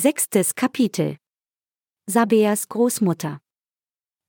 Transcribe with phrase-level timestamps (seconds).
[0.00, 1.16] Sechstes Kapitel
[2.06, 3.40] Sabeas Großmutter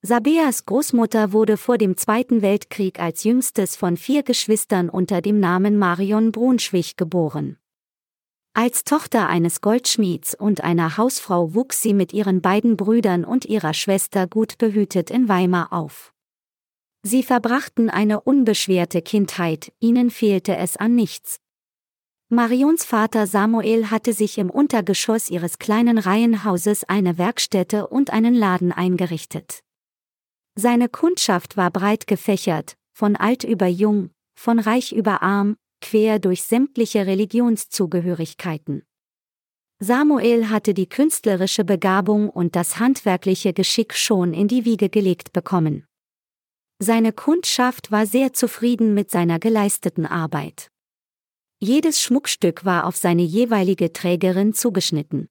[0.02, 5.78] Sabeas Großmutter wurde vor dem Zweiten Weltkrieg als jüngstes von vier Geschwistern unter dem Namen
[5.78, 7.60] Marion Brunschwig geboren.
[8.56, 13.76] Als Tochter eines Goldschmieds und einer Hausfrau wuchs sie mit ihren beiden Brüdern und ihrer
[13.76, 16.16] Schwester gut behütet in Weimar auf.
[17.04, 21.40] Sie verbrachten eine unbeschwerte Kindheit, ihnen fehlte es an nichts.
[22.32, 28.72] Marions Vater Samuel hatte sich im Untergeschoss ihres kleinen Reihenhauses eine Werkstätte und einen Laden
[28.72, 29.62] eingerichtet.
[30.54, 36.44] Seine Kundschaft war breit gefächert, von alt über jung, von reich über arm, quer durch
[36.44, 38.84] sämtliche Religionszugehörigkeiten.
[39.80, 45.88] Samuel hatte die künstlerische Begabung und das handwerkliche Geschick schon in die Wiege gelegt bekommen.
[46.78, 50.70] Seine Kundschaft war sehr zufrieden mit seiner geleisteten Arbeit.
[51.62, 55.28] Jedes Schmuckstück war auf seine jeweilige Trägerin zugeschnitten.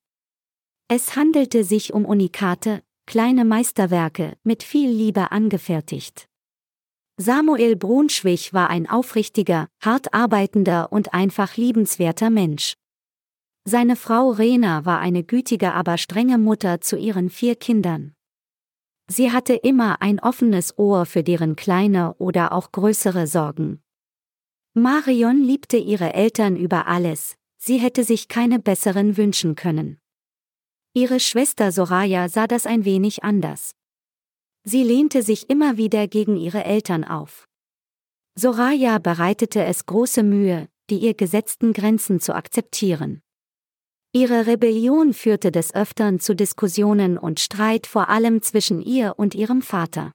[0.87, 6.29] Es handelte sich um Unikate, kleine Meisterwerke, mit viel Liebe angefertigt.
[7.17, 12.75] Samuel Brunschwig war ein aufrichtiger, hart arbeitender und einfach liebenswerter Mensch.
[13.65, 18.15] Seine Frau Rena war eine gütige, aber strenge Mutter zu ihren vier Kindern.
[19.11, 23.83] Sie hatte immer ein offenes Ohr für deren kleine oder auch größere Sorgen.
[24.75, 29.99] Marion liebte ihre Eltern über alles, sie hätte sich keine besseren wünschen können.
[30.95, 33.73] Ihre Schwester Soraya sah das ein wenig anders.
[34.65, 37.47] Sie lehnte sich immer wieder gegen ihre Eltern auf.
[38.35, 43.23] Soraya bereitete es große Mühe, die ihr gesetzten Grenzen zu akzeptieren.
[44.13, 49.61] Ihre Rebellion führte des Öfteren zu Diskussionen und Streit vor allem zwischen ihr und ihrem
[49.61, 50.13] Vater.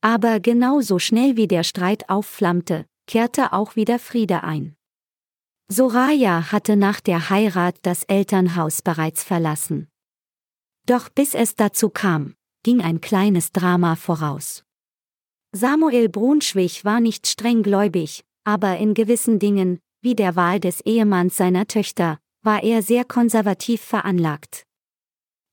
[0.00, 4.76] Aber genauso schnell wie der Streit aufflammte, kehrte auch wieder Friede ein.
[5.68, 9.88] Soraya hatte nach der Heirat das Elternhaus bereits verlassen.
[10.86, 14.64] Doch bis es dazu kam, ging ein kleines Drama voraus.
[15.52, 21.66] Samuel Brunschwig war nicht strenggläubig, aber in gewissen Dingen, wie der Wahl des Ehemanns seiner
[21.66, 24.66] Töchter, war er sehr konservativ veranlagt.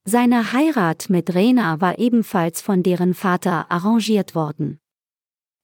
[0.03, 4.80] Seine Heirat mit Rena war ebenfalls von deren Vater arrangiert worden.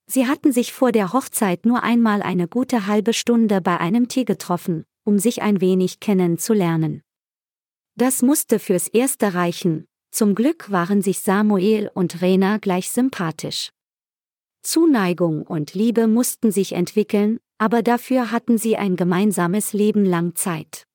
[0.09, 4.23] Sie hatten sich vor der Hochzeit nur einmal eine gute halbe Stunde bei einem Tee
[4.23, 7.01] getroffen, um sich ein wenig kennenzulernen.
[7.95, 13.72] Das musste fürs Erste reichen, zum Glück waren sich Samuel und Rena gleich sympathisch.
[14.63, 20.85] Zuneigung und Liebe mussten sich entwickeln, aber dafür hatten sie ein gemeinsames Leben lang Zeit.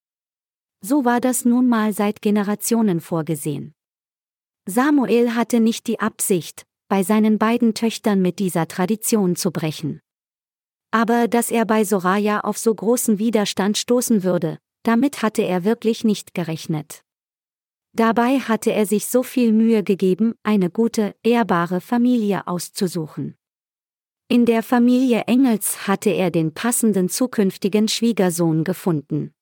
[0.81, 3.75] So war das nun mal seit Generationen vorgesehen.
[4.67, 10.03] Samuel hatte nicht die Absicht, bei seinen beiden Töchtern mit dieser Tradition zu brechen.
[10.91, 16.05] Aber dass er bei Soraya auf so großen Widerstand stoßen würde, damit hatte er wirklich
[16.05, 17.03] nicht gerechnet.
[17.95, 23.37] Dabei hatte er sich so viel Mühe gegeben, eine gute, ehrbare Familie auszusuchen.
[24.29, 29.33] In der Familie Engels hatte er den passenden zukünftigen Schwiegersohn gefunden.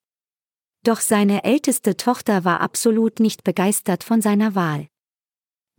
[0.84, 4.86] Doch seine älteste Tochter war absolut nicht begeistert von seiner Wahl.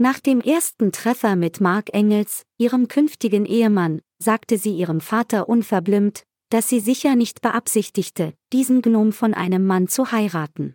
[0.01, 6.23] Nach dem ersten Treffer mit Mark Engels, ihrem künftigen Ehemann, sagte sie ihrem Vater unverblümt,
[6.50, 10.73] dass sie sicher nicht beabsichtigte, diesen Gnom von einem Mann zu heiraten.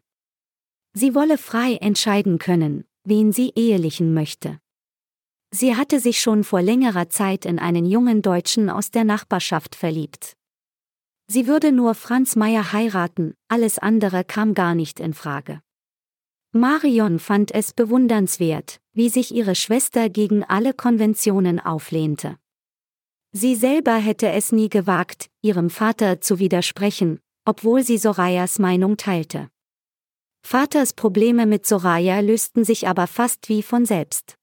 [0.92, 4.60] Sie wolle frei entscheiden können, wen sie ehelichen möchte.
[5.50, 10.36] Sie hatte sich schon vor längerer Zeit in einen jungen Deutschen aus der Nachbarschaft verliebt.
[11.26, 15.62] Sie würde nur Franz Meyer heiraten, alles andere kam gar nicht in Frage.
[16.56, 22.36] Marion fand es bewundernswert, wie sich ihre Schwester gegen alle Konventionen auflehnte.
[23.32, 29.50] Sie selber hätte es nie gewagt, ihrem Vater zu widersprechen, obwohl sie Sorayas Meinung teilte.
[30.42, 34.36] Vaters Probleme mit Soraya lösten sich aber fast wie von selbst.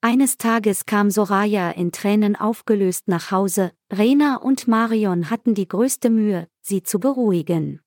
[0.00, 6.10] Eines Tages kam Soraya in Tränen aufgelöst nach Hause, Rena und Marion hatten die größte
[6.10, 7.80] Mühe, sie zu beruhigen.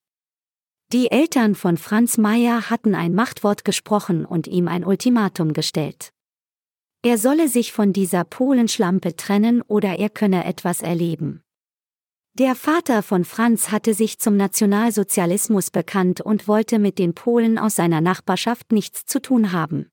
[0.93, 6.11] Die Eltern von Franz Meyer hatten ein Machtwort gesprochen und ihm ein Ultimatum gestellt.
[7.01, 11.41] Er solle sich von dieser Polenschlampe trennen oder er könne etwas erleben.
[12.37, 17.75] Der Vater von Franz hatte sich zum Nationalsozialismus bekannt und wollte mit den Polen aus
[17.75, 19.89] seiner Nachbarschaft nichts zu tun haben.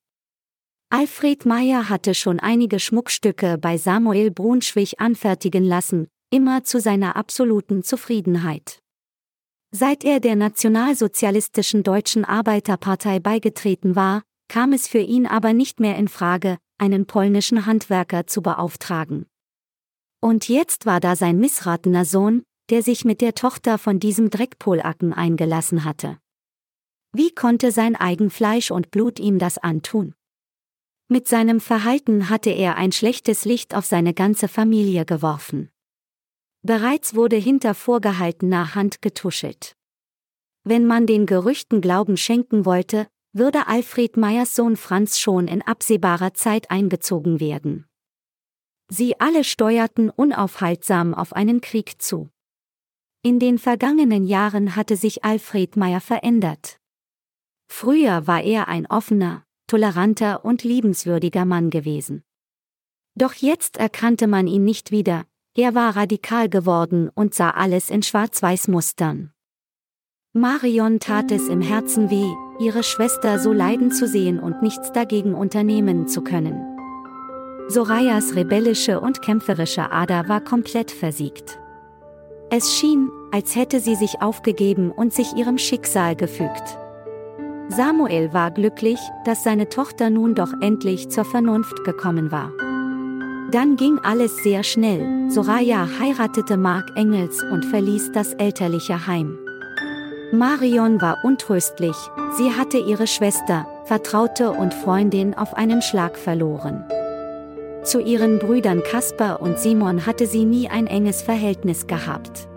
[0.91, 7.83] Alfred Meyer hatte schon einige Schmuckstücke bei Samuel Brunschwig anfertigen lassen, immer zu seiner absoluten
[7.83, 8.82] Zufriedenheit.
[9.75, 15.97] Seit er der nationalsozialistischen Deutschen Arbeiterpartei beigetreten war, kam es für ihn aber nicht mehr
[15.97, 19.25] in Frage, einen polnischen Handwerker zu beauftragen.
[20.21, 25.15] Und jetzt war da sein missratener Sohn, der sich mit der Tochter von diesem Dreckpolacken
[25.15, 26.19] eingelassen hatte.
[27.15, 30.15] Wie konnte sein eigen Fleisch und Blut ihm das antun?
[31.09, 35.72] Mit seinem Verhalten hatte er ein schlechtes Licht auf seine ganze Familie geworfen.
[36.63, 39.77] Bereits wurde hinter vorgehaltener Hand getuschelt.
[40.65, 46.35] Wenn man den Gerüchten Glauben schenken wollte, würde Alfred Meyers Sohn Franz schon in absehbarer
[46.35, 47.87] Zeit eingezogen werden.
[48.89, 52.31] Sie alle steuerten unaufhaltsam auf einen Krieg zu.
[53.23, 56.79] In den vergangenen Jahren hatte sich Alfred Meyer verändert.
[57.69, 62.23] Früher war er ein offener, toleranter und liebenswürdiger Mann gewesen.
[63.15, 68.03] Doch jetzt erkannte man ihn nicht wieder, er war radikal geworden und sah alles in
[68.03, 69.33] Schwarz-Weiß-Mustern.
[70.33, 75.35] Marion tat es im Herzen weh, ihre Schwester so leiden zu sehen und nichts dagegen
[75.35, 76.59] unternehmen zu können.
[77.69, 81.59] Sorayas rebellische und kämpferische Ader war komplett versiegt.
[82.51, 86.79] Es schien, als hätte sie sich aufgegeben und sich ihrem Schicksal gefügt.
[87.69, 92.53] Samuel war glücklich, dass seine Tochter nun doch endlich zur Vernunft gekommen war.
[93.53, 99.39] Dann ging alles sehr schnell, Soraya heiratete Mark Engels und verließ das elterliche Heim.
[100.33, 101.97] Marion war untröstlich,
[102.39, 106.83] sie hatte ihre Schwester, Vertraute und Freundin auf einen Schlag verloren.
[107.83, 112.49] Zu ihren Brüdern Kaspar und Simon hatte sie nie ein enges Verhältnis gehabt.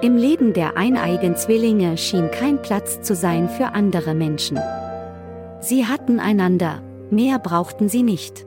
[0.00, 4.60] Im Leben der eineigen Zwillinge schien kein Platz zu sein für andere Menschen.
[5.58, 8.46] Sie hatten einander, mehr brauchten sie nicht.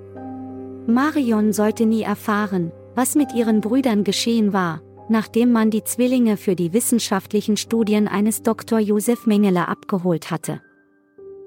[0.87, 6.55] Marion sollte nie erfahren, was mit ihren Brüdern geschehen war, nachdem man die Zwillinge für
[6.55, 8.79] die wissenschaftlichen Studien eines Dr.
[8.79, 10.61] Josef Mengele abgeholt hatte.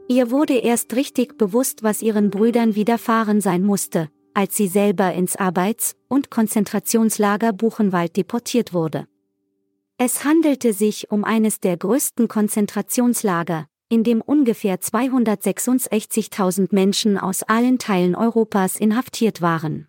[0.09, 5.37] Ihr wurde erst richtig bewusst, was ihren Brüdern widerfahren sein musste, als sie selber ins
[5.37, 9.07] Arbeits- und Konzentrationslager Buchenwald deportiert wurde.
[9.97, 17.79] Es handelte sich um eines der größten Konzentrationslager, in dem ungefähr 266.000 Menschen aus allen
[17.79, 19.89] Teilen Europas inhaftiert waren.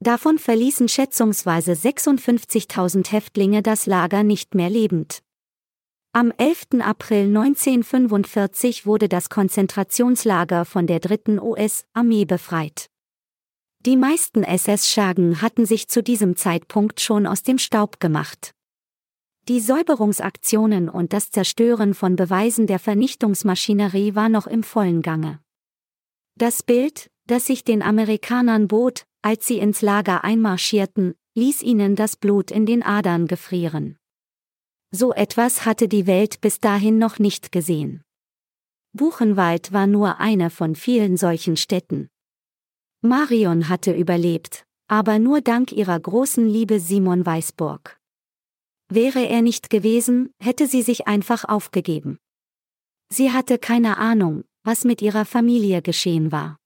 [0.00, 5.22] Davon verließen schätzungsweise 56.000 Häftlinge das Lager nicht mehr lebend.
[6.12, 6.80] Am 11.
[6.80, 12.90] April 1945 wurde das Konzentrationslager von der dritten US-Armee befreit.
[13.80, 18.55] Die meisten SS-Schergen hatten sich zu diesem Zeitpunkt schon aus dem Staub gemacht.
[19.48, 25.38] Die Säuberungsaktionen und das Zerstören von Beweisen der Vernichtungsmaschinerie war noch im vollen Gange.
[26.36, 32.16] Das Bild, das sich den Amerikanern bot, als sie ins Lager einmarschierten, ließ ihnen das
[32.16, 33.96] Blut in den Adern gefrieren.
[34.90, 38.02] So etwas hatte die Welt bis dahin noch nicht gesehen.
[38.94, 42.08] Buchenwald war nur eine von vielen solchen Städten.
[43.00, 47.95] Marion hatte überlebt, aber nur dank ihrer großen Liebe Simon Weißburg.
[48.88, 52.18] Wäre er nicht gewesen, hätte sie sich einfach aufgegeben.
[53.08, 56.58] Sie hatte keine Ahnung, was mit ihrer Familie geschehen war.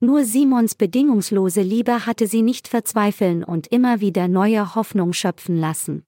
[0.00, 6.04] Nur Simons bedingungslose Liebe hatte sie nicht verzweifeln und immer wieder neue Hoffnung schöpfen lassen.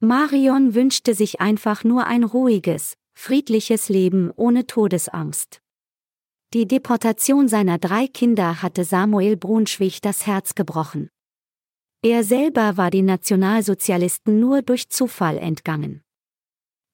[0.00, 5.60] Marion wünschte sich einfach nur ein ruhiges, friedliches Leben ohne Todesangst.
[6.52, 11.10] Die Deportation seiner drei Kinder hatte Samuel Brunschwig das Herz gebrochen.
[12.02, 16.02] Er selber war den Nationalsozialisten nur durch Zufall entgangen.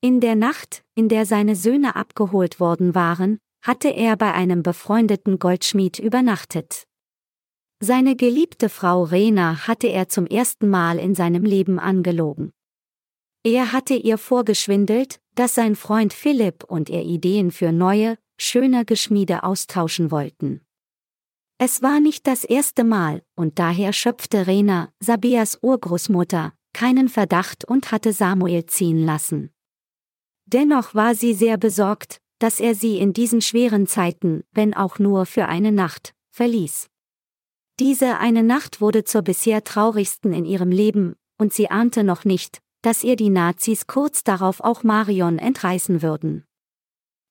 [0.01, 5.39] In der Nacht, in der seine Söhne abgeholt worden waren, hatte er bei einem befreundeten
[5.39, 6.89] Goldschmied übernachtet.
[7.79, 12.53] Seine geliebte Frau Rena hatte er zum ersten Mal in seinem Leben angelogen.
[13.45, 19.45] Er hatte ihr vorgeschwindelt, dass sein Freund Philipp und er Ideen für neue, schöne Geschmiede
[19.45, 20.66] austauschen wollten.
[21.59, 27.93] Es war nicht das erste Mal, und daher schöpfte Rena, Sabias Urgroßmutter, keinen Verdacht und
[27.93, 29.51] hatte Samuel ziehen lassen.
[30.45, 35.25] Dennoch war sie sehr besorgt, dass er sie in diesen schweren Zeiten, wenn auch nur
[35.25, 36.89] für eine Nacht, verließ.
[37.81, 42.61] Diese eine Nacht wurde zur bisher traurigsten in ihrem Leben, und sie ahnte noch nicht,
[42.83, 46.46] dass ihr die Nazis kurz darauf auch Marion entreißen würden.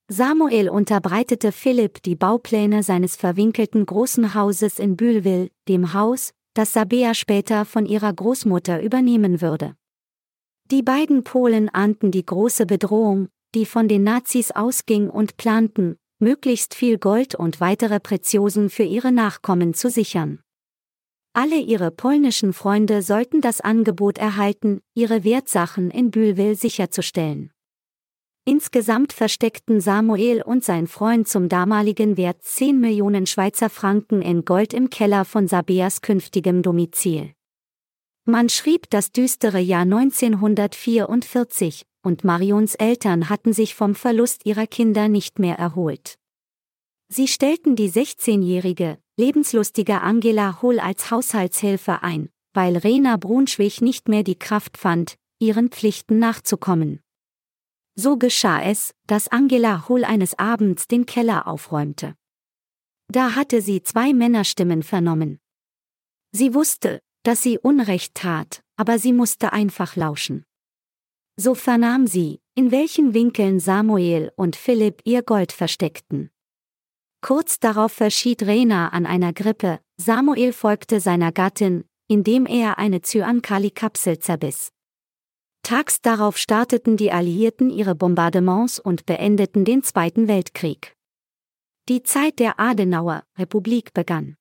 [0.07, 7.15] Samuel unterbreitete Philipp die Baupläne seines verwinkelten großen Hauses in Bühlville, dem Haus, das Sabea
[7.15, 9.75] später von ihrer Großmutter übernehmen würde.
[10.69, 16.75] Die beiden Polen ahnten die große Bedrohung, die von den Nazis ausging und planten, möglichst
[16.75, 20.39] viel Gold und weitere Preziosen für ihre Nachkommen zu sichern.
[21.33, 27.51] Alle ihre polnischen Freunde sollten das Angebot erhalten, ihre Wertsachen in Bühlville sicherzustellen.
[28.47, 34.71] Insgesamt versteckten Samuel und sein Freund zum damaligen Wert 10 Millionen Schweizer Franken in Gold
[34.71, 37.33] im Keller von Sabeas künftigem Domizil.
[38.23, 45.07] Man schrieb das düstere Jahr 1944, und Marions Eltern hatten sich vom Verlust ihrer Kinder
[45.07, 46.19] nicht mehr erholt.
[47.07, 54.21] Sie stellten die 16-jährige, lebenslustige Angela Hull als Haushaltshilfe ein, weil Rena Brunschwig nicht mehr
[54.21, 56.99] die Kraft fand, ihren Pflichten nachzukommen.
[57.95, 62.15] So geschah es, dass Angela Hull eines Abends den Keller aufräumte.
[63.07, 65.39] Da hatte sie zwei Männerstimmen vernommen.
[66.31, 70.43] Sie wusste, dass sie Unrecht tat, aber sie musste einfach lauschen.
[71.37, 76.31] So vernahm sie, in welchen Winkeln Samuel und Philipp ihr Gold versteckten.
[77.21, 84.19] Kurz darauf verschied Rena an einer Grippe, Samuel folgte seiner Gattin, indem er eine Cyankali-Kapsel
[84.19, 84.71] zerbiss.
[85.65, 90.95] Tags darauf starteten die Alliierten ihre Bombardements und beendeten den Zweiten Weltkrieg.
[91.89, 94.35] Die Zeit der Adenauer Republik begann.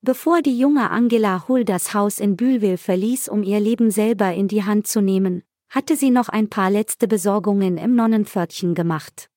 [0.00, 4.48] Bevor die junge Angela Hull das Haus in Bühlwil verließ, um ihr Leben selber in
[4.48, 9.28] die Hand zu nehmen, hatte sie noch ein paar letzte Besorgungen im Nonnenpförtchen gemacht.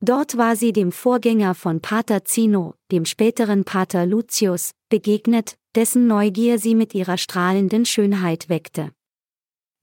[0.00, 6.60] Dort war sie dem Vorgänger von Pater Zino, dem späteren Pater Lucius, begegnet, dessen Neugier
[6.60, 8.92] sie mit ihrer strahlenden Schönheit weckte.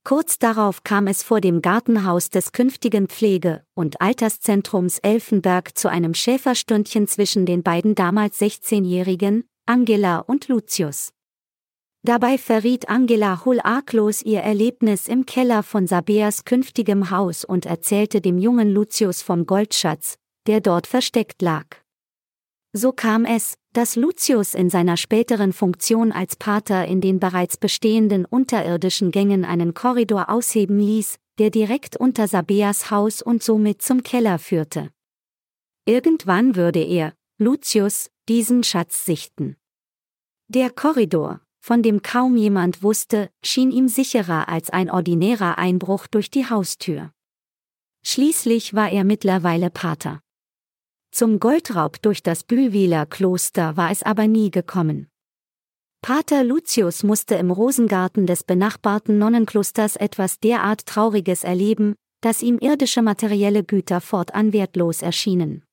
[0.02, 6.14] Kurz darauf kam es vor dem Gartenhaus des künftigen Pflege- und Alterszentrums Elfenberg zu einem
[6.14, 11.12] Schäferstündchen zwischen den beiden damals 16-Jährigen, Angela und Lucius.
[12.02, 18.22] Dabei verriet Angela Hull arglos ihr Erlebnis im Keller von Sabeas künftigem Haus und erzählte
[18.22, 20.16] dem jungen Lucius vom Goldschatz,
[20.46, 21.66] der dort versteckt lag.
[22.72, 28.24] So kam es, dass Lucius in seiner späteren Funktion als Pater in den bereits bestehenden
[28.24, 34.38] unterirdischen Gängen einen Korridor ausheben ließ, der direkt unter Sabeas Haus und somit zum Keller
[34.38, 34.90] führte.
[35.84, 39.56] Irgendwann würde er, Lucius, diesen Schatz sichten.
[40.46, 46.30] Der Korridor, von dem kaum jemand wusste, schien ihm sicherer als ein ordinärer Einbruch durch
[46.30, 47.12] die Haustür.
[48.02, 50.20] Schließlich war er mittlerweile Pater.
[51.12, 55.08] Zum Goldraub durch das Bühlwiler Kloster war es aber nie gekommen.
[56.02, 63.02] Pater Lucius musste im Rosengarten des benachbarten Nonnenklosters etwas derart Trauriges erleben, dass ihm irdische
[63.02, 65.64] materielle Güter fortan wertlos erschienen.